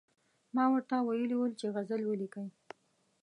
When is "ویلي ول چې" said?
1.07-1.65